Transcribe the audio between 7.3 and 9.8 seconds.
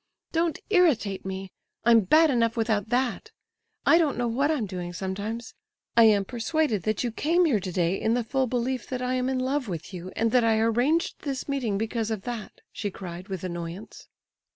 here today in the full belief that I am in love